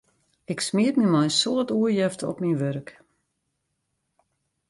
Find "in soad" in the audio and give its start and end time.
1.29-1.69